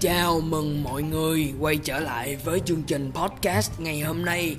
Chào 0.00 0.40
mừng 0.40 0.82
mọi 0.82 1.02
người 1.02 1.52
quay 1.60 1.76
trở 1.76 2.00
lại 2.00 2.36
với 2.44 2.60
chương 2.64 2.82
trình 2.82 3.12
podcast 3.14 3.80
ngày 3.80 4.00
hôm 4.00 4.24
nay. 4.24 4.56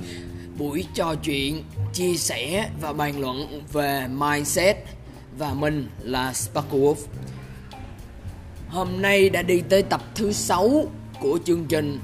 Buổi 0.58 0.86
trò 0.94 1.16
chuyện, 1.16 1.64
chia 1.94 2.16
sẻ 2.16 2.70
và 2.82 2.94
bàn 2.94 3.20
luận 3.20 3.64
về 3.74 4.08
mindset 4.08 4.78
Và 5.38 5.54
mình 5.54 5.90
là 6.00 6.34
Sparkle 6.34 6.94
Hôm 8.70 9.02
nay 9.02 9.30
đã 9.30 9.42
đi 9.42 9.62
tới 9.70 9.84
tập 9.84 10.02
thứ 10.16 10.32
6 10.32 10.86
của 11.20 11.40
chương 11.46 11.66
trình 11.66 12.00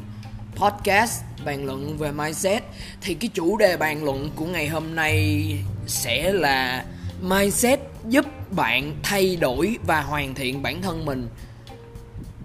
podcast 0.55 1.23
bàn 1.45 1.65
luận 1.65 1.97
về 1.97 2.11
mindset. 2.11 2.63
Thì 3.01 3.13
cái 3.13 3.29
chủ 3.33 3.57
đề 3.57 3.77
bàn 3.77 4.03
luận 4.03 4.31
của 4.35 4.45
ngày 4.45 4.67
hôm 4.67 4.95
nay 4.95 5.45
sẽ 5.87 6.33
là 6.33 6.85
Mindset 7.21 7.79
giúp 8.09 8.25
bạn 8.51 8.95
thay 9.03 9.35
đổi 9.35 9.77
và 9.87 10.01
hoàn 10.01 10.35
thiện 10.35 10.61
bản 10.61 10.81
thân 10.81 11.05
mình. 11.05 11.27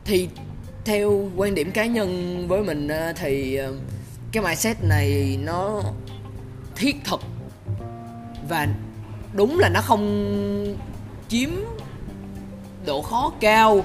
Thì 0.05 0.29
theo 0.85 1.31
quan 1.37 1.55
điểm 1.55 1.71
cá 1.71 1.87
nhân 1.87 2.45
với 2.49 2.63
mình 2.63 2.89
ờ, 2.89 3.13
thì 3.13 3.55
ờ, 3.55 3.75
cái 4.33 4.43
mindset 4.43 4.85
này 4.85 5.39
nó 5.43 5.83
thiết 6.77 6.97
thực 7.05 7.21
và 8.49 8.69
đúng 9.33 9.59
là 9.59 9.69
nó 9.69 9.81
không 9.81 10.77
chiếm 11.29 11.51
độ 12.87 13.03
khó 13.03 13.33
cao 13.41 13.85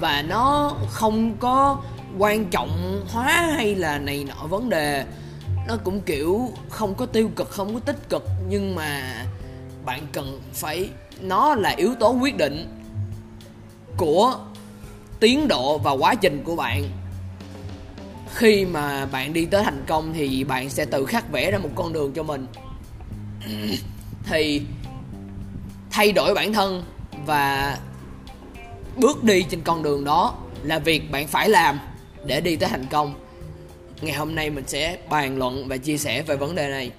và 0.00 0.22
nó 0.22 0.76
không 0.90 1.36
có 1.36 1.82
quan 2.18 2.44
trọng 2.44 3.00
hóa 3.08 3.52
hay 3.56 3.74
là 3.74 3.98
này 3.98 4.24
nọ 4.24 4.46
vấn 4.46 4.68
đề. 4.68 5.04
Nó 5.68 5.76
cũng, 5.84 6.00
kiểu, 6.00 6.50
không 6.68 6.94
có 6.94 7.06
tiêu 7.06 7.30
cực, 7.36 7.50
không 7.50 7.74
có 7.74 7.80
tích 7.80 8.08
cực 8.08 8.26
nhưng 8.48 8.74
mà 8.74 9.24
bạn 9.84 10.06
cần 10.12 10.40
phải, 10.52 10.90
nó 11.20 11.54
là 11.54 11.70
yếu 11.70 11.94
tố 11.94 12.12
quyết 12.12 12.36
định 12.36 12.66
của 13.96 14.38
tiến 15.20 15.48
độ 15.48 15.78
và 15.78 15.90
quá 15.90 16.14
trình 16.14 16.42
của 16.44 16.56
bạn. 16.56 16.84
Khi 18.34 18.64
mà 18.64 19.06
bạn 19.06 19.32
đi 19.32 19.44
tới 19.44 19.64
thành 19.64 19.84
công 19.86 20.12
thì 20.12 20.44
bạn 20.44 20.70
sẽ 20.70 20.84
tự 20.84 21.06
khắc 21.06 21.32
vẽ 21.32 21.50
ra 21.50 21.58
một 21.58 21.70
con 21.74 21.92
đường 21.92 22.12
cho 22.12 22.22
mình. 22.22 22.46
Thì 24.26 24.62
thay 25.90 26.12
đổi 26.12 26.34
bản 26.34 26.52
thân 26.52 26.84
và 27.26 27.78
bước 28.96 29.24
đi 29.24 29.42
trên 29.50 29.60
con 29.62 29.82
đường 29.82 30.04
đó 30.04 30.34
là 30.62 30.78
việc 30.78 31.10
bạn 31.10 31.26
phải 31.26 31.48
làm 31.48 31.78
để 32.26 32.40
đi 32.40 32.56
tới 32.56 32.68
thành 32.68 32.86
công. 32.90 33.14
Ngày 34.00 34.16
hôm 34.16 34.34
nay 34.34 34.50
mình 34.50 34.64
sẽ 34.66 34.98
bàn 35.10 35.38
luận 35.38 35.68
và 35.68 35.76
chia 35.76 35.98
sẻ 35.98 36.22
về 36.22 36.36
vấn 36.36 36.54
đề 36.54 36.68
này 36.68 36.90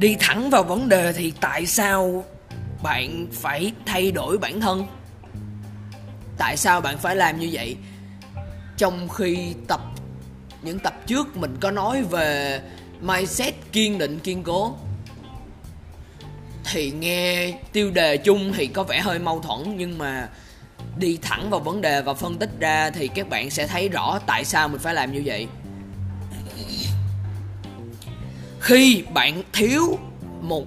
đi 0.00 0.16
thẳng 0.20 0.50
vào 0.50 0.62
vấn 0.62 0.88
đề 0.88 1.12
thì 1.12 1.32
tại 1.40 1.66
sao 1.66 2.24
bạn 2.82 3.26
phải 3.32 3.72
thay 3.86 4.10
đổi 4.10 4.38
bản 4.38 4.60
thân? 4.60 4.86
Tại 6.38 6.56
sao 6.56 6.80
bạn 6.80 6.98
phải 6.98 7.16
làm 7.16 7.38
như 7.40 7.48
vậy? 7.52 7.76
Trong 8.76 9.08
khi 9.08 9.54
tập, 9.68 9.80
những 10.62 10.78
tập 10.78 10.94
trước 11.06 11.36
mình 11.36 11.56
có 11.60 11.70
nói 11.70 12.02
về 12.02 12.60
mindset 13.00 13.54
kiên 13.72 13.98
định, 13.98 14.18
kiên 14.18 14.42
cố, 14.42 14.76
thì 16.72 16.90
nghe 16.90 17.52
tiêu 17.72 17.90
đề 17.90 18.16
chung 18.16 18.52
thì 18.52 18.66
có 18.66 18.82
vẻ 18.82 19.00
hơi 19.00 19.18
mâu 19.18 19.40
thuẫn, 19.40 19.76
nhưng 19.76 19.98
mà 19.98 20.28
đi 20.96 21.18
thẳng 21.22 21.50
vào 21.50 21.60
vấn 21.60 21.80
đề 21.80 22.02
và 22.02 22.14
phân 22.14 22.38
tích 22.38 22.50
ra 22.60 22.90
thì 22.90 23.08
các 23.08 23.28
bạn 23.28 23.50
sẽ 23.50 23.66
thấy 23.66 23.88
rõ 23.88 24.18
tại 24.26 24.44
sao 24.44 24.68
mình 24.68 24.80
phải 24.80 24.94
làm 24.94 25.12
như 25.12 25.22
vậy 25.24 25.46
khi 28.60 29.02
bạn 29.14 29.42
thiếu 29.52 29.98
một, 30.40 30.64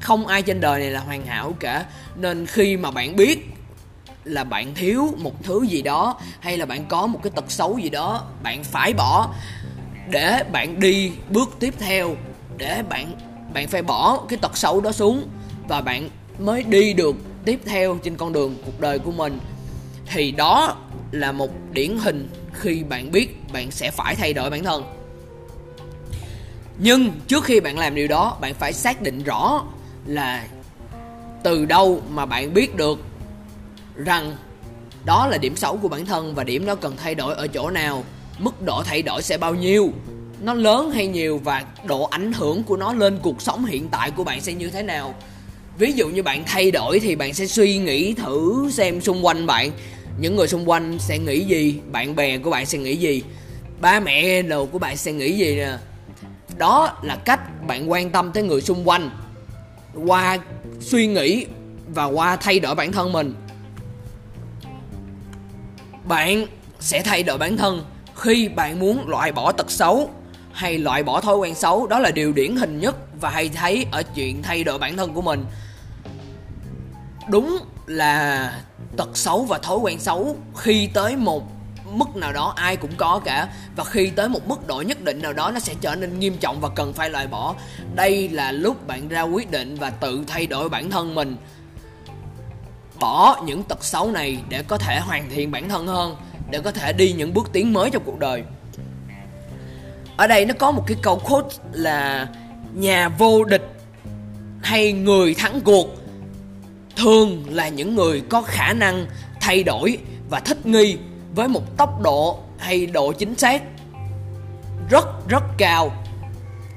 không 0.00 0.26
ai 0.26 0.42
trên 0.42 0.60
đời 0.60 0.80
này 0.80 0.90
là 0.90 1.00
hoàn 1.00 1.26
hảo 1.26 1.54
cả, 1.60 1.84
nên 2.16 2.46
khi 2.46 2.76
mà 2.76 2.90
bạn 2.90 3.16
biết 3.16 3.46
là 4.24 4.44
bạn 4.44 4.74
thiếu 4.74 5.14
một 5.18 5.44
thứ 5.44 5.62
gì 5.62 5.82
đó, 5.82 6.20
hay 6.40 6.56
là 6.58 6.66
bạn 6.66 6.84
có 6.88 7.06
một 7.06 7.20
cái 7.22 7.32
tật 7.36 7.50
xấu 7.50 7.78
gì 7.78 7.88
đó, 7.88 8.26
bạn 8.42 8.64
phải 8.64 8.92
bỏ 8.92 9.34
để 10.10 10.44
bạn 10.52 10.80
đi 10.80 11.12
bước 11.30 11.56
tiếp 11.60 11.74
theo, 11.78 12.16
để 12.56 12.82
bạn 12.88 13.12
bạn 13.54 13.68
phải 13.68 13.82
bỏ 13.82 14.20
cái 14.28 14.38
tật 14.42 14.56
xấu 14.56 14.80
đó 14.80 14.92
xuống 14.92 15.28
và 15.68 15.80
bạn 15.80 16.08
mới 16.38 16.62
đi 16.62 16.92
được 16.92 17.16
tiếp 17.44 17.60
theo 17.64 17.98
trên 18.02 18.16
con 18.16 18.32
đường 18.32 18.56
cuộc 18.64 18.80
đời 18.80 18.98
của 18.98 19.12
mình. 19.12 19.38
Thì 20.06 20.32
đó 20.32 20.76
là 21.10 21.32
một 21.32 21.50
điển 21.72 21.96
hình 21.98 22.28
khi 22.52 22.82
bạn 22.82 23.12
biết 23.12 23.52
bạn 23.52 23.70
sẽ 23.70 23.90
phải 23.90 24.14
thay 24.14 24.32
đổi 24.32 24.50
bản 24.50 24.64
thân 24.64 25.01
nhưng 26.84 27.10
trước 27.28 27.44
khi 27.44 27.60
bạn 27.60 27.78
làm 27.78 27.94
điều 27.94 28.08
đó, 28.08 28.38
bạn 28.40 28.54
phải 28.54 28.72
xác 28.72 29.02
định 29.02 29.22
rõ 29.24 29.64
là 30.06 30.44
từ 31.44 31.64
đâu 31.64 32.02
mà 32.10 32.26
bạn 32.26 32.54
biết 32.54 32.76
được 32.76 32.98
rằng 33.96 34.36
đó 35.04 35.26
là 35.26 35.38
điểm 35.38 35.56
xấu 35.56 35.76
của 35.76 35.88
bản 35.88 36.06
thân 36.06 36.34
và 36.34 36.44
điểm 36.44 36.66
đó 36.66 36.74
cần 36.74 36.96
thay 36.96 37.14
đổi 37.14 37.34
ở 37.34 37.46
chỗ 37.46 37.70
nào, 37.70 38.04
mức 38.38 38.62
độ 38.62 38.82
thay 38.82 39.02
đổi 39.02 39.22
sẽ 39.22 39.38
bao 39.38 39.54
nhiêu, 39.54 39.92
nó 40.40 40.54
lớn 40.54 40.90
hay 40.90 41.06
nhiều 41.06 41.40
và 41.44 41.64
độ 41.84 42.04
ảnh 42.04 42.32
hưởng 42.32 42.62
của 42.62 42.76
nó 42.76 42.92
lên 42.92 43.18
cuộc 43.22 43.42
sống 43.42 43.64
hiện 43.64 43.88
tại 43.88 44.10
của 44.10 44.24
bạn 44.24 44.40
sẽ 44.40 44.52
như 44.52 44.70
thế 44.70 44.82
nào. 44.82 45.14
Ví 45.78 45.92
dụ 45.92 46.08
như 46.08 46.22
bạn 46.22 46.42
thay 46.46 46.70
đổi 46.70 47.00
thì 47.00 47.16
bạn 47.16 47.34
sẽ 47.34 47.46
suy 47.46 47.78
nghĩ 47.78 48.14
thử 48.14 48.70
xem 48.72 49.00
xung 49.00 49.26
quanh 49.26 49.46
bạn, 49.46 49.70
những 50.20 50.36
người 50.36 50.48
xung 50.48 50.70
quanh 50.70 50.98
sẽ 50.98 51.18
nghĩ 51.18 51.40
gì, 51.40 51.80
bạn 51.92 52.16
bè 52.16 52.38
của 52.38 52.50
bạn 52.50 52.66
sẽ 52.66 52.78
nghĩ 52.78 52.96
gì, 52.96 53.22
ba 53.80 54.00
mẹ 54.00 54.42
đồ 54.42 54.66
của 54.66 54.78
bạn 54.78 54.96
sẽ 54.96 55.12
nghĩ 55.12 55.32
gì 55.32 55.56
nè 55.56 55.76
đó 56.58 56.98
là 57.02 57.16
cách 57.16 57.66
bạn 57.66 57.90
quan 57.90 58.10
tâm 58.10 58.32
tới 58.32 58.42
người 58.42 58.60
xung 58.60 58.88
quanh. 58.88 59.10
Qua 60.06 60.38
suy 60.80 61.06
nghĩ 61.06 61.46
và 61.94 62.04
qua 62.04 62.36
thay 62.36 62.60
đổi 62.60 62.74
bản 62.74 62.92
thân 62.92 63.12
mình. 63.12 63.34
Bạn 66.04 66.46
sẽ 66.80 67.02
thay 67.02 67.22
đổi 67.22 67.38
bản 67.38 67.56
thân 67.56 67.84
khi 68.14 68.48
bạn 68.48 68.80
muốn 68.80 69.08
loại 69.08 69.32
bỏ 69.32 69.52
tật 69.52 69.70
xấu 69.70 70.10
hay 70.52 70.78
loại 70.78 71.02
bỏ 71.02 71.20
thói 71.20 71.36
quen 71.36 71.54
xấu. 71.54 71.86
Đó 71.86 71.98
là 71.98 72.10
điều 72.10 72.32
điển 72.32 72.56
hình 72.56 72.80
nhất 72.80 72.96
và 73.20 73.30
hay 73.30 73.48
thấy 73.48 73.86
ở 73.92 74.02
chuyện 74.02 74.42
thay 74.42 74.64
đổi 74.64 74.78
bản 74.78 74.96
thân 74.96 75.14
của 75.14 75.22
mình. 75.22 75.44
Đúng 77.28 77.58
là 77.86 78.52
tật 78.96 79.16
xấu 79.16 79.44
và 79.44 79.58
thói 79.58 79.78
quen 79.78 79.98
xấu 80.00 80.36
khi 80.56 80.88
tới 80.94 81.16
một 81.16 81.61
mức 81.92 82.16
nào 82.16 82.32
đó 82.32 82.52
ai 82.56 82.76
cũng 82.76 82.90
có 82.96 83.20
cả. 83.24 83.48
Và 83.76 83.84
khi 83.84 84.10
tới 84.10 84.28
một 84.28 84.48
mức 84.48 84.66
độ 84.66 84.80
nhất 84.80 85.04
định 85.04 85.22
nào 85.22 85.32
đó, 85.32 85.50
nó 85.50 85.60
sẽ 85.60 85.74
trở 85.80 85.94
nên 85.94 86.18
nghiêm 86.18 86.36
trọng 86.40 86.60
và 86.60 86.68
cần 86.68 86.92
phải 86.92 87.10
loại 87.10 87.26
bỏ. 87.26 87.54
Đây 87.94 88.28
là 88.28 88.52
lúc 88.52 88.86
bạn 88.86 89.08
ra 89.08 89.22
quyết 89.22 89.50
định 89.50 89.76
và 89.76 89.90
tự 89.90 90.24
thay 90.26 90.46
đổi 90.46 90.68
bản 90.68 90.90
thân 90.90 91.14
mình. 91.14 91.36
Bỏ 93.00 93.42
những 93.46 93.62
tật 93.62 93.84
xấu 93.84 94.10
này 94.10 94.38
để 94.48 94.62
có 94.62 94.78
thể 94.78 95.00
hoàn 95.00 95.30
thiện 95.30 95.50
bản 95.50 95.68
thân 95.68 95.86
hơn, 95.86 96.16
để 96.50 96.60
có 96.60 96.70
thể 96.70 96.92
đi 96.92 97.12
những 97.12 97.34
bước 97.34 97.50
tiến 97.52 97.72
mới 97.72 97.90
trong 97.90 98.02
cuộc 98.04 98.18
đời. 98.18 98.42
Ở 100.16 100.26
đây 100.26 100.44
nó 100.44 100.54
có 100.58 100.70
một 100.70 100.84
cái 100.86 100.96
câu 101.02 101.18
quote 101.18 101.56
là, 101.72 102.28
nhà 102.74 103.08
vô 103.08 103.44
địch 103.44 103.68
hay 104.62 104.92
người 104.92 105.34
thắng 105.34 105.60
cuộc 105.60 105.86
thường 106.96 107.44
là 107.50 107.68
những 107.68 107.94
người 107.94 108.22
có 108.28 108.42
khả 108.42 108.72
năng 108.72 109.06
thay 109.40 109.62
đổi 109.62 109.98
và 110.30 110.40
thích 110.40 110.66
nghi 110.66 110.96
với 111.34 111.48
một 111.48 111.76
tốc 111.76 112.00
độ 112.02 112.38
hay 112.58 112.86
độ 112.86 113.12
chính 113.12 113.38
xác 113.38 113.62
rất 114.90 115.28
rất 115.28 115.42
cao. 115.58 115.92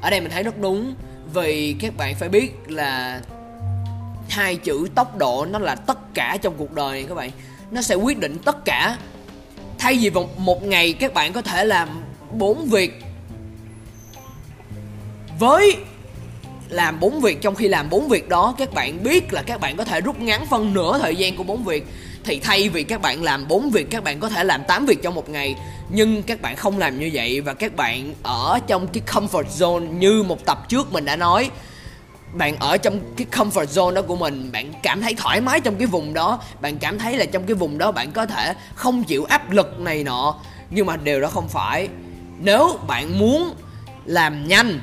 Ở 0.02 0.10
đây 0.10 0.22
mình 0.22 0.32
thấy 0.32 0.44
rất 0.44 0.58
đúng 0.58 0.96
vì 1.34 1.76
các 1.80 1.98
bạn 1.98 2.16
phải 2.16 2.30
biết 2.30 2.52
là 2.68 3.22
hai 4.30 4.56
chữ 4.56 4.88
tốc 4.96 5.18
độ 5.18 5.46
nó 5.46 5.60
là 5.60 5.76
tất 5.76 6.14
cả 6.14 6.38
trong 6.42 6.54
cuộc 6.58 6.72
đời 6.72 6.92
này 6.92 7.06
các 7.10 7.16
bạn. 7.16 7.32
Nó 7.72 7.82
sẽ 7.82 7.96
quyết 7.96 8.20
định 8.20 8.38
tất 8.46 8.66
cả. 8.66 8.98
Thay 9.78 9.98
vì 10.02 10.10
một, 10.10 10.40
một 10.40 10.64
ngày 10.64 10.94
các 10.94 11.14
bạn 11.14 11.34
có 11.34 11.42
thể 11.42 11.66
làm 11.66 12.04
bốn 12.32 12.66
việc. 12.66 13.04
Với 15.40 15.78
làm 16.70 17.00
bốn 17.00 17.22
việc 17.22 17.42
trong 17.42 17.56
khi 17.56 17.68
làm 17.68 17.90
bốn 17.90 18.10
việc 18.10 18.30
đó 18.30 18.56
các 18.58 18.74
bạn 18.74 19.04
biết 19.04 19.34
là 19.34 19.42
các 19.42 19.60
bạn 19.60 19.78
có 19.78 19.84
thể 19.84 20.02
rút 20.02 20.20
ngắn 20.20 20.46
phân 20.46 20.74
nửa 20.74 21.00
thời 21.00 21.16
gian 21.16 21.36
của 21.36 21.44
bốn 21.44 21.64
việc 21.64 21.88
thì 22.26 22.40
thay 22.40 22.70
vì 22.70 22.84
các 22.84 23.02
bạn 23.02 23.24
làm 23.24 23.48
bốn 23.48 23.70
việc, 23.70 23.88
các 23.92 24.04
bạn 24.04 24.20
có 24.20 24.30
thể 24.30 24.44
làm 24.44 24.64
8 24.64 24.86
việc 24.86 25.04
trong 25.04 25.16
một 25.16 25.30
ngày. 25.30 25.56
Nhưng 25.90 26.24
các 26.24 26.42
bạn 26.42 26.56
không 26.56 26.78
làm 26.78 27.00
như 27.00 27.10
vậy 27.14 27.42
và 27.42 27.54
các 27.54 27.76
bạn 27.76 28.14
ở 28.24 28.60
trong 28.68 28.88
cái 28.88 29.04
comfort 29.08 29.44
zone 29.44 29.98
như 29.98 30.24
một 30.24 30.46
tập 30.46 30.70
trước 30.70 30.94
mình 30.94 31.06
đã 31.06 31.16
nói. 31.16 31.50
Bạn 32.34 32.56
ở 32.60 32.78
trong 32.78 33.00
cái 33.18 33.28
comfort 33.32 33.66
zone 33.66 33.94
đó 33.94 34.02
của 34.02 34.16
mình, 34.16 34.50
bạn 34.52 34.74
cảm 34.84 35.02
thấy 35.02 35.14
thoải 35.14 35.42
mái 35.42 35.60
trong 35.60 35.76
cái 35.76 35.88
vùng 35.88 36.14
đó. 36.14 36.40
Bạn 36.62 36.78
cảm 36.78 37.00
thấy 37.00 37.18
là 37.18 37.26
trong 37.26 37.44
cái 37.44 37.56
vùng 37.56 37.78
đó 37.78 37.92
bạn 37.92 38.12
có 38.12 38.26
thể 38.26 38.54
không 38.76 39.04
chịu 39.04 39.26
áp 39.26 39.52
lực 39.52 39.80
này 39.80 40.04
nọ. 40.04 40.36
Nhưng 40.70 40.86
mà 40.86 40.98
điều 40.98 41.22
đó 41.22 41.28
không 41.28 41.50
phải. 41.50 41.88
Nếu 42.40 42.80
bạn 42.88 43.20
muốn 43.20 43.54
làm 44.06 44.48
nhanh, 44.48 44.80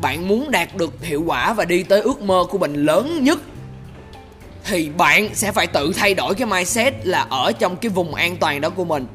bạn 0.00 0.28
muốn 0.28 0.50
đạt 0.50 0.76
được 0.76 1.04
hiệu 1.04 1.22
quả 1.26 1.52
và 1.52 1.64
đi 1.64 1.82
tới 1.82 2.00
ước 2.00 2.22
mơ 2.22 2.44
của 2.50 2.58
mình 2.58 2.74
lớn 2.74 3.24
nhất 3.24 3.40
thì 4.70 4.90
bạn 4.96 5.34
sẽ 5.34 5.52
phải 5.52 5.66
tự 5.66 5.92
thay 5.96 6.14
đổi 6.14 6.34
cái 6.34 6.46
mindset 6.46 6.94
là 7.06 7.26
ở 7.30 7.52
trong 7.52 7.76
cái 7.76 7.90
vùng 7.90 8.14
an 8.14 8.36
toàn 8.36 8.60
đó 8.60 8.70
của 8.70 8.84
mình. 8.84 9.06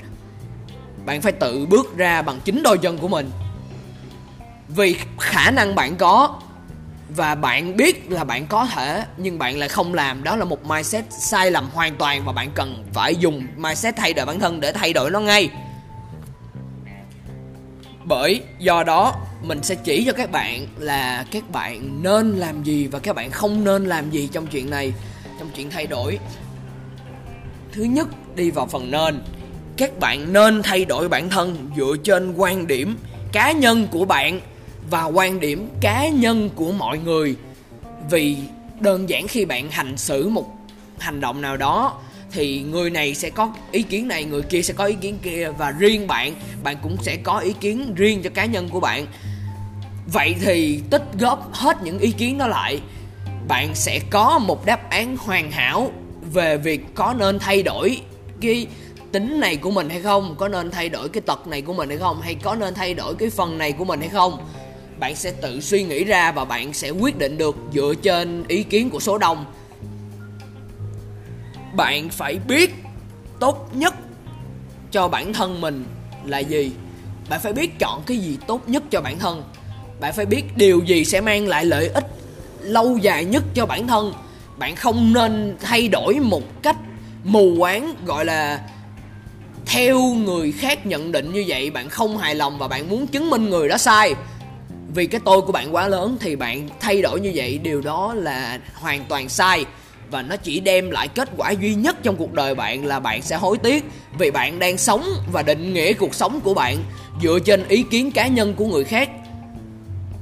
Bạn 1.06 1.22
phải 1.22 1.32
tự 1.32 1.66
bước 1.66 1.98
ra 1.98 2.22
bằng 2.22 2.40
chính 2.46 2.64
đôi 2.64 2.78
chân 2.78 2.98
của 2.98 3.08
mình. 3.08 3.32
Vì 4.68 4.96
khả 5.20 5.52
năng 5.52 5.76
bạn 5.76 5.96
có 5.96 6.42
và 7.10 7.36
bạn 7.36 7.78
biết 7.78 8.12
là 8.12 8.24
bạn 8.24 8.48
có 8.48 8.66
thể, 8.66 9.04
nhưng 9.18 9.40
bạn 9.40 9.58
lại 9.58 9.70
không 9.70 9.94
làm, 9.94 10.24
đó 10.24 10.36
là 10.36 10.46
một 10.46 10.66
mindset 10.66 11.06
sai 11.10 11.52
lầm 11.52 11.70
hoàn 11.74 11.96
toàn 11.96 12.26
và 12.26 12.32
bạn 12.32 12.50
cần 12.56 12.86
phải 12.94 13.16
dùng 13.16 13.48
mindset 13.58 13.96
thay 13.96 14.14
đổi 14.14 14.26
bản 14.26 14.40
thân 14.40 14.60
để 14.60 14.72
thay 14.72 14.94
đổi 14.94 15.12
nó 15.12 15.20
ngay. 15.20 15.50
Bởi 18.04 18.42
do 18.60 18.84
đó, 18.84 19.16
mình 19.42 19.64
sẽ 19.64 19.76
chỉ 19.76 20.04
cho 20.06 20.14
các 20.14 20.32
bạn 20.32 20.68
là 20.78 21.26
các 21.32 21.50
bạn 21.50 22.04
nên 22.04 22.36
làm 22.36 22.64
gì 22.64 22.88
và 22.88 23.00
các 23.00 23.16
bạn 23.16 23.32
không 23.32 23.64
nên 23.64 23.86
làm 23.86 24.10
gì 24.10 24.30
trong 24.32 24.48
chuyện 24.48 24.70
này 24.70 24.94
chuyện 25.56 25.70
thay 25.70 25.88
đổi. 25.88 26.20
Thứ 27.72 27.84
nhất, 27.84 28.08
đi 28.36 28.52
vào 28.52 28.68
phần 28.68 28.92
nên 28.92 29.22
các 29.78 30.00
bạn 30.00 30.34
nên 30.34 30.62
thay 30.64 30.86
đổi 30.86 31.10
bản 31.10 31.30
thân 31.30 31.72
dựa 31.78 31.96
trên 32.04 32.34
quan 32.38 32.68
điểm 32.68 32.98
cá 33.32 33.52
nhân 33.52 33.88
của 33.92 34.06
bạn 34.06 34.40
và 34.90 35.04
quan 35.04 35.40
điểm 35.40 35.70
cá 35.82 36.08
nhân 36.08 36.50
của 36.56 36.72
mọi 36.72 36.98
người. 36.98 37.36
Vì 38.10 38.38
đơn 38.80 39.10
giản 39.10 39.28
khi 39.28 39.46
bạn 39.46 39.72
hành 39.72 39.98
xử 39.98 40.30
một 40.30 40.56
hành 41.00 41.22
động 41.22 41.42
nào 41.42 41.58
đó, 41.58 42.00
thì 42.32 42.62
người 42.62 42.90
này 42.90 43.16
sẽ 43.16 43.30
có 43.30 43.54
ý 43.72 43.84
kiến 43.84 44.08
này, 44.08 44.24
người 44.24 44.42
kia 44.42 44.62
sẽ 44.62 44.74
có 44.74 44.86
ý 44.86 44.96
kiến 45.02 45.18
kia 45.24 45.52
và 45.58 45.72
riêng 45.72 46.08
bạn 46.08 46.34
bạn 46.64 46.78
cũng 46.82 46.98
sẽ 47.02 47.18
có 47.24 47.40
ý 47.40 47.54
kiến 47.54 47.94
riêng 47.96 48.22
cho 48.22 48.30
cá 48.34 48.46
nhân 48.46 48.70
của 48.70 48.80
bạn. 48.80 49.06
Vậy 50.14 50.36
thì 50.42 50.82
tích 50.90 51.04
góp 51.20 51.54
hết 51.54 51.84
những 51.84 52.00
ý 52.00 52.12
kiến 52.12 52.38
đó 52.38 52.48
lại 52.48 52.82
bạn 53.48 53.76
sẽ 53.76 54.00
có 54.10 54.40
một 54.40 54.66
đáp 54.66 54.90
án 54.90 55.18
hoàn 55.18 55.52
hảo 55.52 55.92
về 56.34 56.58
việc 56.58 56.82
có 56.96 57.16
nên 57.18 57.40
thay 57.40 57.64
đổi 57.64 58.02
cái 58.42 58.68
tính 59.12 59.40
này 59.40 59.56
của 59.56 59.72
mình 59.72 59.90
hay 59.90 60.02
không, 60.02 60.36
có 60.38 60.48
nên 60.48 60.72
thay 60.72 60.90
đổi 60.90 61.10
cái 61.10 61.22
tật 61.22 61.48
này 61.48 61.62
của 61.62 61.74
mình 61.74 61.90
hay 61.90 61.98
không, 61.98 62.22
hay 62.22 62.36
có 62.36 62.56
nên 62.56 62.74
thay 62.74 62.94
đổi 62.94 63.16
cái 63.16 63.30
phần 63.30 63.58
này 63.58 63.72
của 63.72 63.86
mình 63.86 64.00
hay 64.00 64.10
không. 64.10 64.38
Bạn 65.00 65.16
sẽ 65.16 65.32
tự 65.32 65.62
suy 65.62 65.84
nghĩ 65.84 66.04
ra 66.04 66.32
và 66.32 66.46
bạn 66.46 66.74
sẽ 66.74 66.90
quyết 66.90 67.18
định 67.18 67.38
được 67.38 67.56
dựa 67.74 67.94
trên 68.02 68.44
ý 68.48 68.64
kiến 68.64 68.90
của 68.90 69.00
số 69.00 69.18
đông. 69.18 69.46
Bạn 71.74 72.10
phải 72.10 72.40
biết 72.48 72.74
tốt 73.40 73.70
nhất 73.74 73.94
cho 74.92 75.08
bản 75.08 75.34
thân 75.34 75.62
mình 75.62 75.86
là 76.26 76.40
gì. 76.40 76.72
Bạn 77.30 77.40
phải 77.44 77.54
biết 77.54 77.80
chọn 77.80 78.02
cái 78.06 78.18
gì 78.18 78.38
tốt 78.48 78.70
nhất 78.70 78.84
cho 78.92 79.02
bản 79.02 79.20
thân. 79.20 79.44
Bạn 80.00 80.14
phải 80.14 80.26
biết 80.26 80.44
điều 80.58 80.82
gì 80.86 81.06
sẽ 81.06 81.22
mang 81.22 81.48
lại 81.48 81.66
lợi 81.66 81.88
ích 81.88 82.15
lâu 82.66 82.98
dài 82.98 83.26
nhất 83.26 83.44
cho 83.54 83.66
bản 83.66 83.88
thân. 83.88 84.14
Bạn 84.58 84.76
không 84.76 85.14
nên 85.14 85.56
thay 85.62 85.88
đổi 85.88 86.20
một 86.20 86.64
cách 86.64 86.76
mù 87.24 87.56
quáng, 87.60 87.96
gọi 88.06 88.26
là 88.26 88.62
theo 89.66 90.02
người 90.02 90.52
khác 90.52 90.86
nhận 90.86 91.12
định 91.12 91.34
như 91.34 91.44
vậy. 91.48 91.70
Bạn 91.70 91.90
không 91.90 92.18
hài 92.18 92.36
lòng 92.36 92.58
và 92.58 92.68
bạn 92.68 92.90
muốn 92.90 93.08
chứng 93.08 93.30
minh 93.30 93.50
người 93.50 93.70
đó 93.70 93.78
sai. 93.78 94.14
Vì 94.94 95.08
cái 95.08 95.22
tôi 95.26 95.42
của 95.42 95.52
bạn 95.52 95.76
quá 95.76 95.88
lớn 95.88 96.18
thì 96.20 96.36
bạn 96.36 96.70
thay 96.80 97.02
đổi 97.02 97.20
như 97.20 97.32
vậy, 97.36 97.60
điều 97.64 97.82
đó 97.82 98.14
là 98.14 98.60
hoàn 98.74 99.06
toàn 99.06 99.30
sai. 99.30 99.66
Và 100.12 100.22
nó 100.22 100.36
chỉ 100.36 100.60
đem 100.60 100.92
lại 100.92 101.08
kết 101.08 101.30
quả 101.38 101.52
duy 101.52 101.76
nhất 101.76 102.04
trong 102.04 102.16
cuộc 102.16 102.34
đời 102.34 102.56
bạn 102.56 102.86
là 102.86 103.00
bạn 103.00 103.22
sẽ 103.22 103.36
hối 103.36 103.58
tiếc 103.58 103.86
vì 104.20 104.32
bạn 104.32 104.60
đang 104.60 104.78
sống 104.78 105.04
và 105.32 105.42
định 105.42 105.74
nghĩa 105.74 105.94
cuộc 105.94 106.16
sống 106.16 106.40
của 106.44 106.54
bạn 106.54 106.78
dựa 107.24 107.40
trên 107.46 107.68
ý 107.68 107.84
kiến 107.92 108.12
cá 108.12 108.28
nhân 108.28 108.54
của 108.54 108.66
người 108.66 108.84
khác 108.84 109.10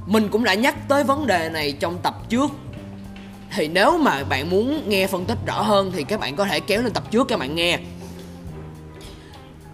mình 0.06 0.28
cũng 0.28 0.44
đã 0.44 0.54
nhắc 0.54 0.88
tới 0.88 1.04
vấn 1.04 1.26
đề 1.26 1.50
này 1.52 1.72
trong 1.72 1.98
tập 2.02 2.14
trước. 2.28 2.50
Thì 3.56 3.68
nếu 3.68 3.98
mà 3.98 4.24
bạn 4.24 4.50
muốn 4.50 4.88
nghe 4.88 5.06
phân 5.06 5.24
tích 5.24 5.38
rõ 5.46 5.62
hơn 5.62 5.92
thì 5.94 6.04
các 6.04 6.20
bạn 6.20 6.36
có 6.36 6.44
thể 6.44 6.60
kéo 6.60 6.82
lên 6.82 6.92
tập 6.92 7.10
trước 7.10 7.28
các 7.28 7.38
bạn 7.38 7.54
nghe. 7.54 7.78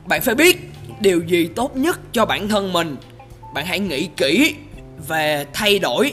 Bạn 0.07 0.23
phải 0.23 0.35
biết 0.35 0.71
điều 1.01 1.23
gì 1.27 1.49
tốt 1.57 1.77
nhất 1.77 2.01
cho 2.13 2.27
bản 2.27 2.49
thân 2.49 2.73
mình. 2.73 2.97
Bạn 3.55 3.67
hãy 3.67 3.79
nghĩ 3.79 4.09
kỹ 4.17 4.55
về 5.09 5.47
thay 5.53 5.79
đổi. 5.79 6.13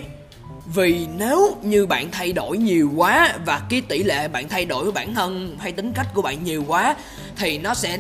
Vì 0.75 1.07
nếu 1.17 1.57
như 1.61 1.85
bạn 1.85 2.11
thay 2.11 2.33
đổi 2.33 2.57
nhiều 2.57 2.91
quá 2.95 3.33
và 3.45 3.61
cái 3.69 3.81
tỷ 3.81 4.03
lệ 4.03 4.27
bạn 4.27 4.49
thay 4.49 4.65
đổi 4.65 4.85
của 4.85 4.91
bản 4.91 5.15
thân 5.15 5.57
hay 5.59 5.71
tính 5.71 5.91
cách 5.95 6.07
của 6.13 6.21
bạn 6.21 6.43
nhiều 6.43 6.63
quá 6.67 6.95
thì 7.35 7.57
nó 7.57 7.73
sẽ 7.73 7.97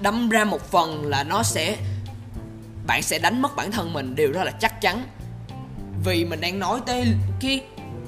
đâm 0.00 0.28
ra 0.28 0.44
một 0.44 0.70
phần 0.70 1.06
là 1.06 1.24
nó 1.24 1.42
sẽ, 1.42 1.76
bạn 2.86 3.02
sẽ 3.02 3.18
đánh 3.18 3.42
mất 3.42 3.56
bản 3.56 3.70
thân 3.72 3.92
mình. 3.92 4.14
Điều 4.14 4.32
đó 4.32 4.44
là 4.44 4.50
chắc 4.50 4.80
chắn 4.80 5.02
vì 6.04 6.24
mình 6.24 6.40
đang 6.40 6.58
nói 6.58 6.80
tới 6.86 7.06
cái 7.40 7.60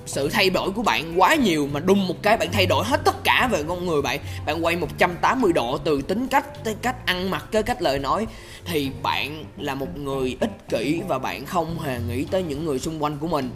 sự 0.07 0.29
thay 0.29 0.51
đổi 0.51 0.71
của 0.71 0.83
bạn 0.83 1.21
quá 1.21 1.35
nhiều 1.35 1.69
mà 1.73 1.81
đùng 1.81 2.09
một 2.09 2.23
cái 2.23 2.37
bạn 2.37 2.49
thay 2.53 2.67
đổi 2.67 2.85
hết 2.85 3.01
tất 3.05 3.25
cả 3.25 3.49
về 3.53 3.63
con 3.69 3.87
người 3.87 4.03
bạn. 4.03 4.21
Bạn 4.47 4.65
quay 4.65 4.77
180 4.77 5.53
độ 5.53 5.79
từ 5.79 6.03
tính 6.03 6.27
cách 6.29 6.65
tới 6.65 6.75
cách 6.83 7.07
ăn 7.07 7.31
mặc 7.31 7.47
tới 7.53 7.63
cách 7.63 7.83
lời 7.83 7.99
nói. 7.99 8.27
Thì 8.65 8.91
bạn 9.03 9.45
là 9.57 9.75
một 9.75 9.99
người 9.99 10.37
ích 10.41 10.69
kỷ 10.69 11.01
và 11.09 11.19
bạn 11.19 11.47
không 11.47 11.79
hề 11.79 11.99
nghĩ 12.09 12.25
tới 12.25 12.43
những 12.43 12.65
người 12.65 12.79
xung 12.79 13.03
quanh 13.03 13.19
của 13.19 13.27
mình. 13.27 13.51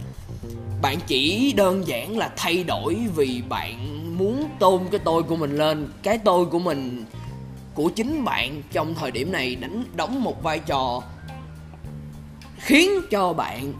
Bạn 0.82 0.98
chỉ 1.06 1.52
đơn 1.56 1.86
giản 1.86 2.18
là 2.18 2.30
thay 2.36 2.64
đổi 2.64 2.96
vì 3.16 3.42
bạn 3.48 4.04
muốn 4.18 4.48
tôn 4.58 4.82
cái 4.90 5.00
tôi 5.04 5.22
của 5.22 5.36
mình 5.36 5.56
lên. 5.56 5.88
Cái 6.02 6.18
tôi 6.18 6.46
của 6.46 6.58
mình, 6.58 7.04
của 7.74 7.88
chính 7.88 8.24
bạn 8.24 8.62
trong 8.72 8.94
thời 8.94 9.10
điểm 9.10 9.32
này 9.32 9.54
đánh 9.54 9.84
đóng 9.96 10.24
một 10.24 10.42
vai 10.42 10.58
trò 10.58 11.02
khiến 12.58 12.90
cho 13.10 13.32
bạn 13.32 13.72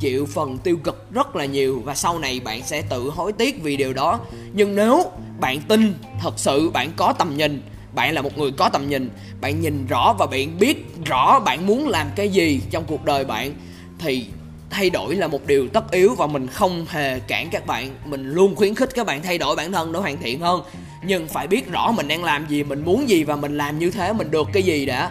chịu 0.00 0.26
phần 0.26 0.58
tiêu 0.58 0.76
cực 0.84 1.12
rất 1.12 1.36
là 1.36 1.44
nhiều 1.44 1.82
và 1.84 1.94
sau 1.94 2.18
này 2.18 2.40
bạn 2.40 2.62
sẽ 2.62 2.82
tự 2.82 3.10
hối 3.10 3.32
tiếc 3.32 3.62
vì 3.62 3.76
điều 3.76 3.92
đó. 3.92 4.20
Nhưng 4.52 4.74
nếu 4.74 5.04
bạn 5.40 5.60
tin 5.60 5.94
thật 6.20 6.34
sự 6.36 6.70
bạn 6.70 6.90
có 6.96 7.12
tầm 7.12 7.36
nhìn, 7.36 7.62
bạn 7.94 8.14
là 8.14 8.22
một 8.22 8.38
người 8.38 8.50
có 8.50 8.68
tầm 8.68 8.88
nhìn, 8.88 9.10
bạn 9.40 9.60
nhìn 9.60 9.86
rõ 9.86 10.14
và 10.18 10.26
bạn 10.26 10.58
biết 10.58 10.86
rõ 11.04 11.40
bạn 11.40 11.66
muốn 11.66 11.88
làm 11.88 12.06
cái 12.16 12.28
gì 12.28 12.60
trong 12.70 12.84
cuộc 12.86 13.04
đời 13.04 13.24
bạn, 13.24 13.54
thì 13.98 14.26
thay 14.70 14.90
đổi 14.90 15.14
là 15.14 15.28
một 15.28 15.46
điều 15.46 15.68
tất 15.68 15.90
yếu 15.90 16.14
và 16.14 16.26
mình 16.26 16.46
không 16.46 16.86
hề 16.88 17.18
cản 17.18 17.48
các 17.50 17.66
bạn. 17.66 17.90
Mình 18.04 18.30
luôn 18.30 18.56
khuyến 18.56 18.74
khích 18.74 18.90
các 18.94 19.06
bạn 19.06 19.22
thay 19.22 19.38
đổi 19.38 19.56
bản 19.56 19.72
thân 19.72 19.92
để 19.92 19.98
hoàn 19.98 20.16
thiện 20.16 20.40
hơn. 20.40 20.62
Nhưng 21.04 21.26
phải 21.28 21.46
biết 21.46 21.70
rõ 21.70 21.92
mình 21.96 22.08
đang 22.08 22.24
làm 22.24 22.46
gì, 22.48 22.62
mình 22.62 22.84
muốn 22.84 23.08
gì 23.08 23.24
và 23.24 23.36
mình 23.36 23.56
làm 23.56 23.78
như 23.78 23.90
thế, 23.90 24.12
mình 24.12 24.30
được 24.30 24.48
cái 24.52 24.62
gì 24.62 24.86
đã. 24.86 25.10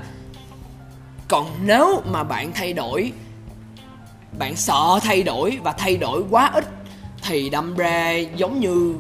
Còn 1.28 1.46
nếu 1.66 2.02
mà 2.12 2.24
bạn 2.24 2.52
thay 2.54 2.74
đổi 2.74 3.12
bạn 4.38 4.56
sợ 4.56 5.00
thay 5.02 5.24
đổi 5.24 5.58
và 5.64 5.72
thay 5.72 5.98
đổi 5.98 6.24
quá 6.30 6.52
ít 6.54 6.66
thì 7.24 7.50
đâm 7.50 7.76
ra 7.76 8.12
giống 8.12 8.60
như 8.60 8.96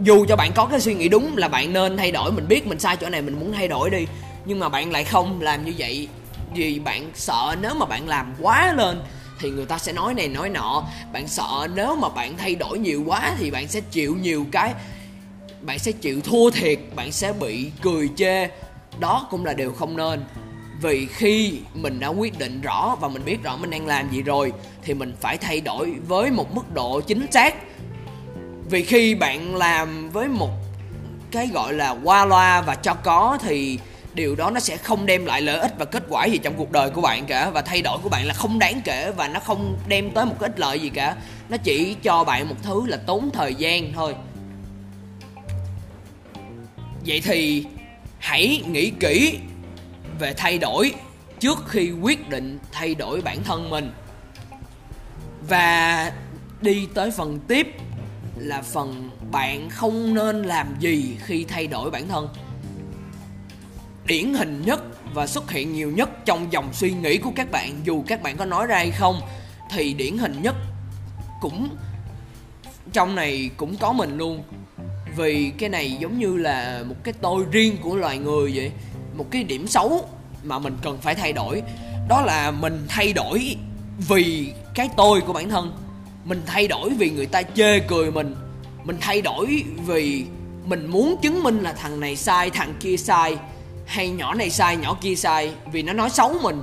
dù 0.00 0.26
cho 0.28 0.36
bạn 0.36 0.52
có 0.54 0.66
cái 0.66 0.80
suy 0.80 0.94
nghĩ 0.94 1.08
đúng 1.08 1.36
là 1.36 1.48
bạn 1.48 1.72
nên 1.72 1.96
thay 1.96 2.12
đổi, 2.12 2.32
mình 2.32 2.48
biết 2.48 2.66
mình 2.66 2.78
sai 2.78 2.96
chỗ 2.96 3.08
này, 3.08 3.22
mình 3.22 3.40
muốn 3.40 3.52
thay 3.52 3.68
đổi 3.68 3.90
đi, 3.90 4.06
nhưng 4.44 4.58
mà 4.58 4.68
bạn 4.68 4.92
lại 4.92 5.04
không 5.04 5.40
làm 5.40 5.64
như 5.64 5.72
vậy 5.78 6.08
vì 6.54 6.78
bạn 6.78 7.10
sợ 7.14 7.56
nếu 7.62 7.74
mà 7.74 7.86
bạn 7.86 8.08
làm 8.08 8.34
quá 8.40 8.72
lên 8.72 9.00
thì 9.40 9.50
người 9.50 9.66
ta 9.66 9.78
sẽ 9.78 9.92
nói 9.92 10.14
này, 10.14 10.28
nói 10.28 10.48
nọ. 10.48 10.84
Bạn 11.12 11.28
sợ 11.28 11.68
nếu 11.74 11.96
mà 11.96 12.08
bạn 12.08 12.36
thay 12.36 12.54
đổi 12.54 12.78
nhiều 12.78 13.02
quá 13.06 13.36
thì 13.38 13.50
bạn 13.50 13.68
sẽ 13.68 13.80
chịu 13.80 14.16
nhiều 14.22 14.46
cái, 14.52 14.74
bạn 15.60 15.78
sẽ 15.78 15.92
chịu 15.92 16.20
thua 16.20 16.50
thiệt, 16.50 16.78
bạn 16.94 17.12
sẽ 17.12 17.32
bị 17.32 17.70
cười 17.82 18.08
chê. 18.16 18.48
Đó 19.00 19.26
cũng 19.30 19.44
là 19.44 19.52
điều 19.52 19.72
không 19.72 19.96
nên 19.96 20.24
vì 20.80 21.06
khi 21.06 21.58
mình 21.74 22.00
đã 22.00 22.08
quyết 22.08 22.38
định 22.38 22.60
rõ 22.60 22.96
và 23.00 23.08
mình 23.08 23.24
biết 23.24 23.42
rõ 23.42 23.56
mình 23.56 23.70
đang 23.70 23.86
làm 23.86 24.10
gì 24.10 24.22
rồi, 24.22 24.52
thì 24.82 24.94
mình 24.94 25.14
phải 25.20 25.36
thay 25.36 25.60
đổi 25.60 25.94
với 26.08 26.30
một 26.30 26.54
mức 26.54 26.74
độ 26.74 27.00
chính 27.00 27.26
xác. 27.32 27.54
Vì 28.70 28.82
khi 28.82 29.14
bạn 29.14 29.56
làm 29.56 30.10
với 30.10 30.28
một 30.28 30.50
cái 31.30 31.48
gọi 31.52 31.72
là 31.72 31.90
qua 32.04 32.24
loa 32.24 32.60
và 32.60 32.74
cho 32.74 32.94
có, 32.94 33.38
thì 33.42 33.78
điều 34.14 34.34
đó 34.34 34.50
nó 34.50 34.60
sẽ 34.60 34.76
không 34.76 35.06
đem 35.06 35.24
lại 35.24 35.42
lợi 35.42 35.58
ích 35.58 35.74
và 35.78 35.84
kết 35.84 36.02
quả 36.08 36.24
gì 36.26 36.38
trong 36.38 36.54
cuộc 36.56 36.72
đời 36.72 36.90
của 36.90 37.00
bạn 37.00 37.26
cả. 37.26 37.50
Và 37.50 37.62
thay 37.62 37.82
đổi 37.82 37.98
của 38.02 38.08
bạn 38.08 38.26
là 38.26 38.34
không 38.34 38.58
đáng 38.58 38.80
kể 38.84 39.12
và 39.16 39.28
nó 39.28 39.40
không 39.40 39.78
đem 39.88 40.10
tới 40.10 40.24
một 40.24 40.34
cái 40.40 40.48
ích 40.48 40.60
lợi 40.60 40.80
gì 40.80 40.88
cả. 40.88 41.16
Nó 41.48 41.56
chỉ 41.56 41.96
cho 42.02 42.24
bạn 42.24 42.48
một 42.48 42.56
thứ 42.62 42.86
là 42.86 42.96
tốn 42.96 43.30
thời 43.32 43.54
gian 43.54 43.92
thôi. 43.92 44.14
Vậy 47.06 47.20
thì 47.24 47.64
hãy 48.18 48.62
nghĩ 48.66 48.92
kỹ 49.00 49.38
về 50.18 50.34
thay 50.36 50.58
đổi 50.58 50.94
trước 51.40 51.58
khi 51.68 51.90
quyết 51.90 52.28
định 52.28 52.58
thay 52.72 52.94
đổi 52.94 53.20
bản 53.20 53.44
thân 53.44 53.70
mình. 53.70 53.92
Và 55.48 56.12
đi 56.60 56.88
tới 56.94 57.10
phần 57.10 57.40
tiếp 57.48 57.66
là 58.36 58.62
phần 58.62 59.10
bạn 59.32 59.70
không 59.70 60.14
nên 60.14 60.42
làm 60.42 60.76
gì 60.80 61.16
khi 61.24 61.44
thay 61.44 61.66
đổi 61.66 61.90
bản 61.90 62.08
thân. 62.08 62.28
Điển 64.06 64.34
hình 64.34 64.62
nhất 64.66 64.80
và 65.14 65.26
xuất 65.26 65.50
hiện 65.50 65.72
nhiều 65.72 65.90
nhất 65.90 66.10
trong 66.24 66.52
dòng 66.52 66.72
suy 66.72 66.90
nghĩ 66.90 67.18
của 67.18 67.32
các 67.36 67.50
bạn, 67.50 67.80
dù 67.84 68.04
các 68.06 68.22
bạn 68.22 68.36
có 68.36 68.44
nói 68.44 68.66
ra 68.66 68.76
hay 68.76 68.90
không, 68.90 69.20
thì 69.70 69.94
điển 69.94 70.18
hình 70.18 70.42
nhất 70.42 70.54
cũng, 71.40 71.68
trong 72.92 73.14
này 73.14 73.50
cũng 73.56 73.76
có 73.76 73.92
mình 73.92 74.18
luôn. 74.18 74.42
Vì 75.16 75.52
cái 75.58 75.68
này 75.68 75.96
giống 76.00 76.18
như 76.18 76.36
là 76.36 76.82
một 76.88 76.94
cái 77.04 77.14
tôi 77.20 77.44
riêng 77.50 77.76
của 77.82 77.96
loài 77.96 78.18
người 78.18 78.52
vậy 78.54 78.72
một 79.18 79.26
cái 79.30 79.44
điểm 79.44 79.66
xấu 79.66 80.08
mà 80.44 80.58
mình 80.58 80.76
cần 80.82 80.98
phải 81.02 81.14
thay 81.14 81.32
đổi. 81.32 81.62
Đó 82.08 82.20
là 82.20 82.50
mình 82.50 82.86
thay 82.88 83.12
đổi 83.12 83.56
vì 84.08 84.52
cái 84.74 84.88
tôi 84.96 85.20
của 85.20 85.32
bản 85.32 85.50
thân. 85.50 85.72
Mình 86.24 86.42
thay 86.46 86.68
đổi 86.68 86.90
vì 86.98 87.10
người 87.10 87.26
ta 87.26 87.42
chê 87.42 87.78
cười 87.78 88.10
mình. 88.10 88.34
Mình 88.84 88.96
thay 89.00 89.22
đổi 89.22 89.64
vì 89.86 90.24
mình 90.66 90.86
muốn 90.86 91.16
chứng 91.22 91.42
minh 91.42 91.62
là 91.62 91.72
thằng 91.72 92.00
này 92.00 92.16
sai, 92.16 92.50
thằng 92.50 92.74
kia 92.80 92.96
sai, 92.96 93.36
hay 93.86 94.08
nhỏ 94.08 94.34
này 94.34 94.50
sai, 94.50 94.76
nhỏ 94.76 94.96
kia 95.00 95.14
sai, 95.14 95.52
vì 95.72 95.82
nó 95.82 95.92
nói 95.92 96.10
xấu 96.10 96.34
mình. 96.42 96.62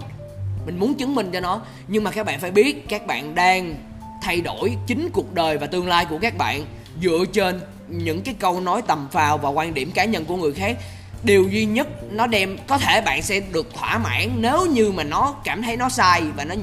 Mình 0.65 0.79
muốn 0.79 0.93
chứng 0.93 1.15
minh 1.15 1.29
cho 1.33 1.39
nó. 1.39 1.62
Nhưng 1.88 2.03
mà 2.03 2.12
các 2.12 2.25
bạn 2.25 2.39
phải 2.39 2.51
biết, 2.51 2.89
các 2.89 3.07
bạn 3.07 3.35
đang 3.35 3.75
thay 4.21 4.41
đổi 4.41 4.75
chính 4.88 5.09
cuộc 5.13 5.33
đời 5.33 5.57
và 5.57 5.67
tương 5.67 5.88
lai 5.88 6.05
của 6.05 6.17
các 6.21 6.38
bạn 6.38 6.65
dựa 7.01 7.25
trên 7.33 7.62
những 7.88 8.21
cái 8.21 8.35
câu 8.39 8.62
nói 8.62 8.81
tầm 8.81 9.07
phào 9.12 9.38
và 9.38 9.50
quan 9.50 9.74
điểm 9.74 9.91
cá 9.91 10.05
nhân 10.05 10.25
của 10.25 10.35
người 10.35 10.53
khác 10.53 10.77
điều 11.25 11.48
duy 11.50 11.65
nhất 11.65 11.88
nó 12.12 12.27
đem, 12.27 12.58
có 12.67 12.77
thể 12.77 13.01
bạn 13.01 13.22
sẽ 13.22 13.39
được 13.39 13.74
thỏa 13.74 13.98
mãn 13.98 14.29
nếu 14.38 14.65
như 14.65 14.91
mà 14.91 15.03
nó 15.03 15.36
cảm 15.44 15.62
thấy 15.62 15.77
nó 15.77 15.89
sai 15.89 16.24
và 16.38 16.46
nó 16.46 16.55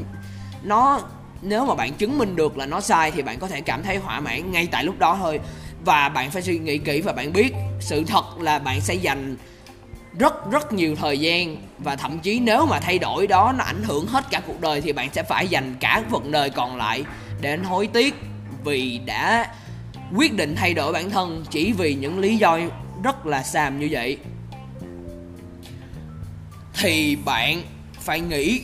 nó, 0.62 1.00
nếu 1.42 1.66
mà 1.66 1.74
bạn 1.74 1.92
chứng 1.92 2.18
minh 2.18 2.36
được 2.36 2.58
là 2.58 2.66
nó 2.66 2.80
sai 2.80 3.10
thì 3.10 3.22
bạn 3.22 3.38
có 3.38 3.48
thể 3.48 3.60
cảm 3.60 3.82
thấy 3.82 3.98
thỏa 3.98 4.20
mãn 4.20 4.52
ngay 4.52 4.68
tại 4.70 4.84
lúc 4.84 4.98
đó 4.98 5.16
thôi. 5.20 5.40
Và 5.84 6.08
bạn 6.08 6.30
phải 6.30 6.42
suy 6.42 6.58
nghĩ 6.58 6.78
kỹ 6.78 7.00
và 7.00 7.12
bạn 7.12 7.32
biết 7.32 7.54
sự 7.80 8.04
thật 8.04 8.40
là 8.40 8.58
bạn 8.58 8.80
sẽ 8.80 8.94
dành 8.94 9.36
rất 10.18 10.50
rất 10.50 10.72
nhiều 10.72 10.96
thời 10.96 11.18
gian 11.18 11.56
và 11.78 11.96
thậm 11.96 12.18
chí 12.18 12.40
nếu 12.40 12.66
mà 12.66 12.80
thay 12.80 12.98
đổi 12.98 13.26
đó 13.26 13.54
nó 13.58 13.64
ảnh 13.64 13.82
hưởng 13.82 14.06
hết 14.06 14.24
cả 14.30 14.40
cuộc 14.46 14.60
đời 14.60 14.80
thì 14.80 14.92
bạn 14.92 15.08
sẽ 15.12 15.22
phải 15.22 15.48
dành 15.48 15.74
cả 15.80 16.02
phần 16.10 16.30
đời 16.30 16.50
còn 16.50 16.76
lại 16.76 17.04
để 17.40 17.56
hối 17.56 17.86
tiếc 17.86 18.14
vì 18.64 19.00
đã 19.06 19.46
quyết 20.16 20.34
định 20.34 20.54
thay 20.56 20.74
đổi 20.74 20.92
bản 20.92 21.10
thân 21.10 21.44
chỉ 21.50 21.72
vì 21.72 21.94
những 21.94 22.18
lý 22.18 22.36
do 22.36 22.58
rất 23.04 23.26
là 23.26 23.42
xàm 23.42 23.80
như 23.80 23.88
vậy 23.90 24.18
thì 26.82 27.16
bạn 27.16 27.62
phải 28.00 28.20
nghĩ, 28.20 28.60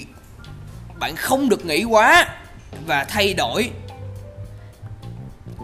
bạn 0.98 1.16
không 1.16 1.48
được 1.48 1.66
nghĩ 1.66 1.84
quá 1.84 2.28
và 2.86 3.04
thay 3.04 3.34
đổi. 3.34 3.70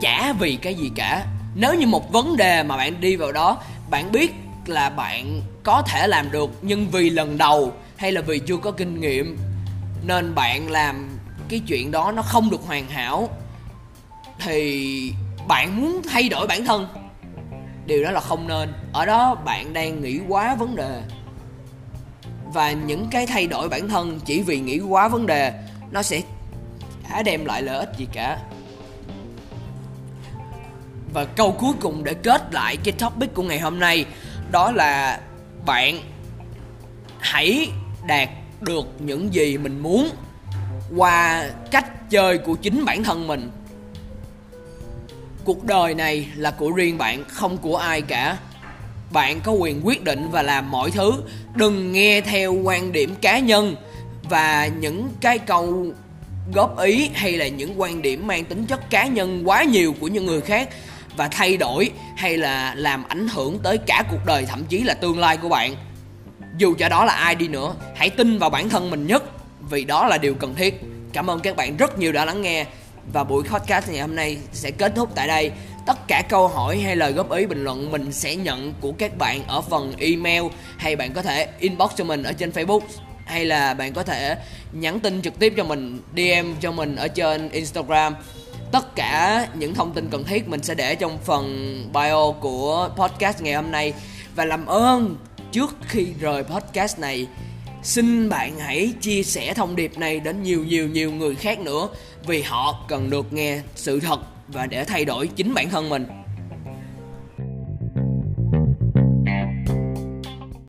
Chả 0.01 0.33
vì 0.33 0.57
cái 0.57 0.75
gì 0.75 0.91
cả. 0.95 1.27
Nếu 1.55 1.75
như 1.75 1.87
một 1.87 2.13
vấn 2.13 2.37
đề 2.37 2.63
mà 2.63 2.77
bạn 2.77 3.01
đi 3.01 3.17
vào 3.17 3.33
đó, 3.33 3.63
bạn 3.91 4.13
biết 4.13 4.33
là 4.67 4.91
bạn 4.91 5.41
có 5.63 5.83
thể 5.87 6.07
làm 6.07 6.31
được, 6.31 6.51
nhưng 6.63 6.91
vì 6.91 7.11
lần 7.11 7.39
đầu 7.39 7.73
hay 7.97 8.13
là 8.13 8.21
vì 8.21 8.39
chưa 8.39 8.57
có 8.57 8.71
kinh 8.71 9.01
nghiệm, 9.01 9.39
nên 10.07 10.35
bạn 10.35 10.71
làm 10.71 11.19
cái 11.49 11.61
chuyện 11.67 11.91
đó 11.91 12.13
nó 12.13 12.23
không 12.23 12.51
được 12.51 12.61
hoàn 12.67 12.89
hảo, 12.89 13.29
thì 14.39 15.13
bạn 15.49 15.81
muốn 15.81 16.03
thay 16.11 16.29
đổi 16.29 16.47
bản 16.47 16.65
thân. 16.65 16.87
Điều 17.87 18.05
đó 18.05 18.11
là 18.11 18.21
không 18.21 18.49
nên. 18.49 18.73
Ở 18.93 19.07
đó 19.07 19.35
bạn 19.35 19.73
đang 19.73 20.03
nghĩ 20.03 20.21
quá 20.29 20.55
vấn 20.55 20.77
đề 20.77 21.03
và 22.55 22.73
những 22.73 23.07
cái 23.11 23.27
thay 23.27 23.47
đổi 23.47 23.69
bản 23.69 23.89
thân 23.89 24.21
chỉ 24.25 24.43
vì 24.43 24.61
nghĩ 24.61 24.81
quá 24.81 25.09
vấn 25.09 25.27
đề, 25.27 25.53
nó 25.91 26.03
sẽ 26.03 26.23
đã 27.11 27.23
đem 27.23 27.45
lại 27.45 27.63
lợi 27.63 27.79
ích 27.79 27.89
gì 27.99 28.07
cả. 28.13 28.39
Và 31.13 31.25
câu 31.25 31.53
cuối 31.53 31.73
cùng 31.81 32.05
để 32.05 32.15
kết 32.15 32.43
lại 32.55 32.77
cái 32.85 32.93
topic 32.99 33.35
của 33.35 33.43
ngày 33.43 33.61
hôm 33.61 33.79
nay, 33.79 34.07
đó 34.51 34.73
là 34.73 35.21
bạn 35.67 36.01
hãy 37.19 37.69
đạt 38.07 38.29
được 38.61 38.87
những 38.99 39.35
gì 39.35 39.59
mình 39.59 39.79
muốn 39.79 40.11
qua 40.97 41.49
cách 41.71 42.11
chơi 42.11 42.39
của 42.39 42.55
chính 42.55 42.85
bản 42.85 43.05
thân 43.05 43.27
mình. 43.27 43.51
Cuộc 45.45 45.65
đời 45.65 45.95
này 45.95 46.29
là 46.37 46.51
của 46.51 46.71
riêng 46.71 46.99
bạn, 46.99 47.25
không 47.29 47.59
của 47.59 47.77
ai 47.77 48.03
cả 48.03 48.37
bạn 49.15 49.41
có 49.41 49.53
quyền 49.53 49.81
quyết 49.87 50.05
định 50.05 50.29
và 50.31 50.43
làm 50.43 50.71
mọi 50.71 50.91
thứ. 50.91 51.13
Đừng 51.55 51.93
nghe 51.93 52.21
theo 52.21 52.55
quan 52.55 52.93
điểm 52.93 53.15
cá 53.21 53.39
nhân. 53.39 53.77
Và 54.31 54.67
những 54.81 55.09
cái 55.21 55.39
câu 55.39 55.87
góp 56.55 56.79
ý 56.79 57.11
hay 57.15 57.33
là 57.33 57.49
những 57.49 57.81
quan 57.81 58.03
điểm 58.03 58.27
mang 58.27 58.45
tính 58.45 58.67
chất 58.67 58.91
cá 58.91 59.07
nhân 59.07 59.43
quá 59.45 59.65
nhiều 59.65 59.95
của 60.01 60.09
những 60.09 60.27
người 60.27 60.41
khác 60.41 60.69
và 61.17 61.29
thay 61.29 61.57
đổi 61.57 61.91
hay 62.17 62.37
là 62.37 62.75
làm 62.75 63.05
ảnh 63.09 63.29
hưởng 63.29 63.59
tới 63.63 63.79
cả 63.79 64.05
cuộc 64.11 64.27
đời, 64.27 64.47
thậm 64.49 64.65
chí 64.69 64.79
là 64.79 64.95
tương 64.95 65.19
lai 65.19 65.37
của 65.37 65.49
bạn. 65.49 65.75
Dù 66.59 66.75
cho 66.79 66.89
đó 66.89 67.05
là 67.05 67.13
ai 67.13 67.35
đi 67.35 67.49
nữa, 67.49 67.75
hãy 67.95 68.11
tin 68.11 68.39
vào 68.39 68.51
bản 68.51 68.69
thân 68.69 68.91
mình 68.91 69.07
nhất, 69.07 69.25
vì 69.71 69.85
đó 69.85 70.07
là 70.07 70.19
điều 70.19 70.35
cần 70.35 70.55
thiết. 70.55 70.81
Cảm 71.13 71.31
ơn 71.31 71.41
các 71.41 71.57
bạn 71.57 71.77
rất 71.77 71.99
nhiều 71.99 72.13
đã 72.13 72.25
lắng 72.25 72.43
nghe. 72.43 72.67
Và 73.13 73.25
buổi 73.25 73.45
podcast 73.45 73.91
ngày 73.91 74.01
hôm 74.01 74.17
nay 74.17 74.39
sẽ 74.53 74.71
kết 74.71 74.93
thúc 74.97 75.11
tại 75.15 75.29
đây 75.29 75.51
tất 75.87 76.09
cả 76.09 76.23
câu 76.29 76.49
hỏi 76.49 76.79
hay 76.79 76.97
lời 76.97 77.13
góp 77.13 77.33
ý, 77.33 77.47
bình 77.47 77.65
luận 77.65 77.93
mình 77.93 78.13
sẽ 78.13 78.37
nhận 78.37 78.75
của 78.81 78.93
các 78.99 79.19
bạn 79.19 79.45
ở 79.47 79.61
phần 79.61 79.95
email. 79.99 80.43
Hay 80.77 80.97
bạn 80.97 81.13
có 81.13 81.23
thể 81.23 81.49
inbox 81.59 81.91
cho 81.97 82.05
mình 82.05 82.23
ở 82.23 82.33
trên 82.33 82.51
facebook. 82.51 82.81
Hay 83.27 83.45
là 83.45 83.75
bạn 83.75 83.93
có 83.93 84.03
thể 84.03 84.37
nhắn 84.73 85.01
tin 85.01 85.23
trực 85.23 85.39
tiếp 85.39 85.55
cho 85.57 85.65
mình 85.65 86.01
dm 86.17 86.53
cho 86.61 86.73
mình 86.73 86.97
ở 86.97 87.09
trên 87.09 87.49
instagram. 87.49 88.15
Tất 88.73 88.97
cả 88.97 89.47
những 89.55 89.75
thông 89.75 89.93
tin 89.93 90.09
cần 90.11 90.25
thiết 90.25 90.49
mình 90.49 90.63
sẽ 90.63 90.75
để 90.75 90.95
trong 90.95 91.19
phần 91.25 91.75
bio 91.93 92.33
của 92.33 92.91
podcast 92.97 93.43
ngày 93.43 93.55
hôm 93.55 93.71
nay. 93.71 93.93
Và 94.37 94.45
làm 94.45 94.67
ơn, 94.67 95.17
trước 95.53 95.77
khi 95.89 96.07
rời 96.21 96.43
podcast 96.43 96.99
này, 96.99 97.27
xin 97.83 98.29
bạn 98.29 98.59
hãy 98.59 98.93
chia 99.01 99.23
sẻ 99.23 99.55
thông 99.55 99.77
điệp 99.77 99.99
này 99.99 100.21
đến 100.21 100.43
nhiều 100.43 100.65
nhiều 100.65 100.89
nhiều 100.89 101.13
người 101.13 101.35
khác 101.35 101.61
nữa. 101.61 101.89
Vì 102.27 102.43
họ 102.43 102.85
cần 102.89 103.11
được 103.11 103.33
nghe 103.33 103.61
sự 103.75 104.01
thật 104.01 104.34
và 104.49 104.67
để 104.67 104.85
thay 104.85 105.05
đổi 105.05 105.27
chính 105.27 105.55
bản 105.55 105.69
thân 105.71 105.89
mình. 105.89 106.07